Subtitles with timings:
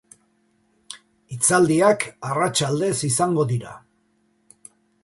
[1.35, 3.79] Hitzaldiak arratsaldez izango dira.